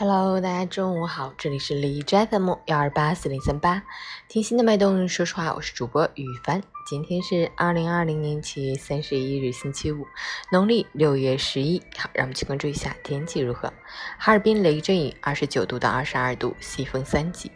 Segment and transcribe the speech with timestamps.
[0.00, 3.82] Hello，大家中午好，这里是李斋 FM 幺二八四零三八，
[4.28, 5.08] 听心的脉动。
[5.08, 6.62] 说实话，我是主播雨帆。
[6.86, 10.06] 今天是二零二零年七月三十一日，星期五，
[10.52, 11.82] 农历六月十一。
[11.96, 13.72] 好，让我们去关注一下天气如何。
[14.16, 17.50] 哈尔滨雷阵雨，二十九度到二十二度，西风三级，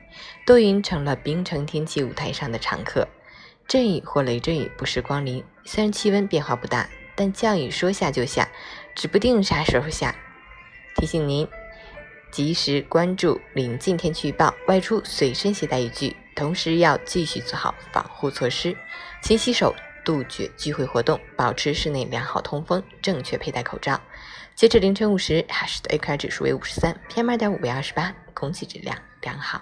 [0.45, 3.07] 多云成了冰城天气舞台上的常客。
[3.69, 8.49] 阵雨或雷阵雨不时光临，虽然气温变化不大，但降雨说下就下，
[8.97, 10.13] 指不定啥时候下。
[10.97, 11.47] 提醒您。
[12.33, 18.75] 及时关注临近天气预报，外出随身携带雨具，同时要继续做好防护措施，
[19.23, 24.01] 勤洗手，杜绝聚会活动，保持室内良好通风，正确佩戴口罩。
[24.55, 29.61] 截至凌晨五时，哈市的 AQI 指数为五十三，PM 二点五为二十八，空气质量良好。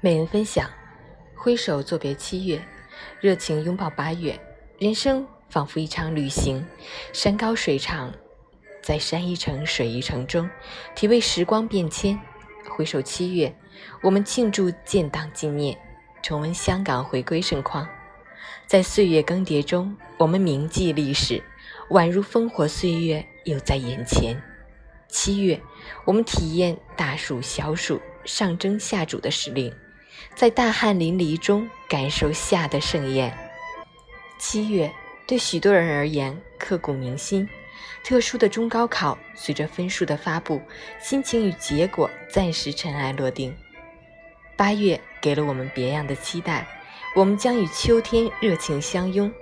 [0.00, 0.68] 每人分享：
[1.36, 2.60] 挥手作别七月，
[3.20, 4.36] 热情拥抱八月，
[4.80, 5.24] 人生。
[5.52, 6.66] 仿佛一场旅行，
[7.12, 8.10] 山高水长，
[8.82, 10.48] 在山一程、水一程中，
[10.94, 12.18] 体味时光变迁。
[12.70, 13.54] 回首七月，
[14.02, 15.76] 我们庆祝建党纪念，
[16.22, 17.86] 重温香港回归盛况。
[18.66, 21.42] 在岁月更迭中，我们铭记历史，
[21.90, 24.42] 宛如烽火岁月又在眼前。
[25.06, 25.60] 七月，
[26.06, 29.70] 我们体验大暑、小暑、上蒸下煮的时令，
[30.34, 33.36] 在大汗淋漓中感受夏的盛宴。
[34.38, 34.90] 七月。
[35.26, 37.48] 对许多人而言，刻骨铭心。
[38.04, 40.60] 特殊的中高考，随着分数的发布，
[41.00, 43.56] 心情与结果暂时尘埃落定。
[44.56, 46.66] 八月给了我们别样的期待，
[47.14, 49.32] 我们将与秋天热情相拥。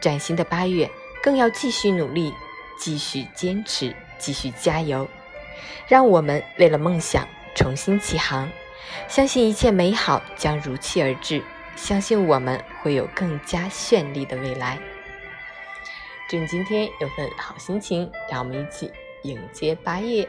[0.00, 0.90] 崭新的八月，
[1.22, 2.32] 更要继续努力，
[2.78, 5.08] 继续坚持，继续加油。
[5.88, 8.50] 让我们为了梦想重新起航，
[9.08, 11.42] 相信一切美好将如期而至，
[11.74, 14.78] 相信我们会有更加绚丽的未来。
[16.28, 18.90] 祝你今天有份好心情，让我们一起
[19.22, 20.28] 迎接八月。